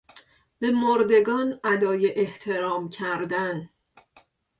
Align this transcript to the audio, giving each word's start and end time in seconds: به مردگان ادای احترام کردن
به 0.59 0.71
مردگان 0.71 1.59
ادای 1.63 2.11
احترام 2.19 2.89
کردن 2.89 3.69